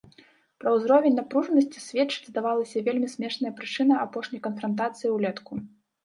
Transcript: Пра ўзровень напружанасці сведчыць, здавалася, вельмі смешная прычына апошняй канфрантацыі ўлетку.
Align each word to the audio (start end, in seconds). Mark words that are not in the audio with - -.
Пра 0.61 0.69
ўзровень 0.75 1.17
напружанасці 1.17 1.83
сведчыць, 1.87 2.23
здавалася, 2.29 2.81
вельмі 2.87 3.09
смешная 3.15 3.51
прычына 3.59 3.99
апошняй 4.05 4.41
канфрантацыі 4.47 5.13
ўлетку. 5.17 5.59